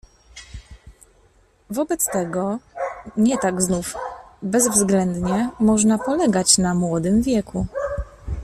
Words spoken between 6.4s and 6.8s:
na